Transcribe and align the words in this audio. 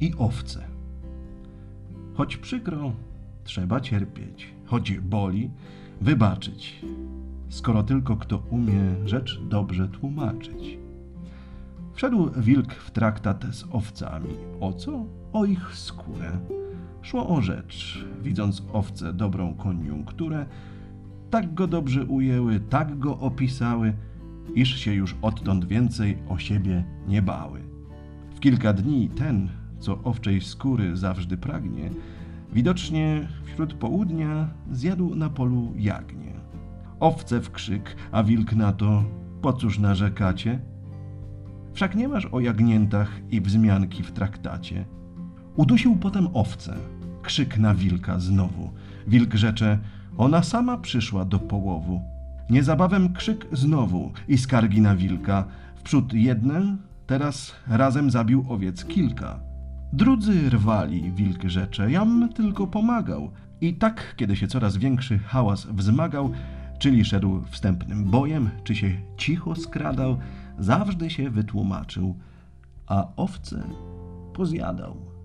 i 0.00 0.14
owce. 0.18 0.64
Choć 2.14 2.36
przykro, 2.36 2.92
trzeba 3.44 3.80
cierpieć, 3.80 4.54
choć 4.66 4.98
boli, 5.00 5.50
wybaczyć, 6.00 6.80
skoro 7.48 7.82
tylko 7.82 8.16
kto 8.16 8.42
umie 8.50 8.94
rzecz 9.04 9.40
dobrze 9.48 9.88
tłumaczyć. 9.88 10.78
Wszedł 11.94 12.30
wilk 12.36 12.74
w 12.74 12.90
traktat 12.90 13.44
z 13.50 13.64
owcami. 13.72 14.30
O 14.60 14.72
co? 14.72 15.04
O 15.32 15.44
ich 15.44 15.74
skórę. 15.74 16.38
Szło 17.02 17.28
o 17.28 17.42
rzecz, 17.42 18.04
widząc 18.22 18.62
owce 18.72 19.12
dobrą 19.12 19.54
koniunkturę, 19.54 20.46
tak 21.30 21.54
go 21.54 21.66
dobrze 21.66 22.04
ujęły, 22.04 22.60
tak 22.60 22.98
go 22.98 23.18
opisały, 23.18 23.92
iż 24.54 24.76
się 24.78 24.92
już 24.92 25.16
odtąd 25.22 25.64
więcej 25.64 26.18
o 26.28 26.38
siebie 26.38 26.84
nie 27.06 27.22
bały. 27.22 27.77
W 28.38 28.40
kilka 28.40 28.72
dni 28.72 29.08
ten, 29.08 29.48
co 29.78 30.02
owczej 30.02 30.40
skóry 30.40 30.96
zawsze 30.96 31.36
pragnie, 31.36 31.90
widocznie 32.52 33.28
wśród 33.44 33.74
południa 33.74 34.48
zjadł 34.70 35.14
na 35.14 35.30
polu 35.30 35.72
jagnię. 35.76 36.32
Owce 37.00 37.40
w 37.40 37.50
krzyk, 37.50 37.96
a 38.12 38.22
wilk 38.22 38.52
na 38.52 38.72
to, 38.72 39.04
po 39.42 39.52
cóż 39.52 39.78
narzekacie? 39.78 40.60
Wszak 41.72 41.96
nie 41.96 42.08
masz 42.08 42.26
o 42.26 42.40
jagniętach 42.40 43.20
i 43.30 43.40
wzmianki 43.40 44.02
w 44.02 44.12
traktacie. 44.12 44.84
Udusił 45.56 45.96
potem 45.96 46.28
owce, 46.34 46.76
krzyk 47.22 47.58
na 47.58 47.74
wilka 47.74 48.18
znowu. 48.18 48.70
Wilk 49.06 49.34
rzecze, 49.34 49.78
ona 50.16 50.42
sama 50.42 50.76
przyszła 50.76 51.24
do 51.24 51.38
połowu. 51.38 52.02
Niezabawem 52.50 53.12
krzyk 53.12 53.46
znowu 53.52 54.12
i 54.28 54.38
skargi 54.38 54.80
na 54.80 54.96
wilka. 54.96 55.44
Wprzód 55.76 56.12
jedne, 56.12 56.76
teraz 57.08 57.54
razem 57.68 58.10
zabił 58.10 58.44
owiec 58.48 58.84
kilka. 58.84 59.40
Drudzy 59.92 60.50
rwali, 60.50 61.12
wilk 61.12 61.44
rzecze, 61.44 61.90
jam 61.90 62.28
tylko 62.34 62.66
pomagał. 62.66 63.30
I 63.60 63.74
tak, 63.74 64.14
kiedy 64.16 64.36
się 64.36 64.46
coraz 64.46 64.76
większy 64.76 65.18
hałas 65.18 65.66
wzmagał, 65.66 66.30
czyli 66.78 67.04
szedł 67.04 67.42
wstępnym 67.50 68.04
bojem, 68.04 68.50
czy 68.64 68.74
się 68.74 68.90
cicho 69.16 69.54
skradał, 69.54 70.18
zawsze 70.58 71.10
się 71.10 71.30
wytłumaczył, 71.30 72.16
a 72.86 73.08
owce 73.16 73.62
pozjadał. 74.34 75.17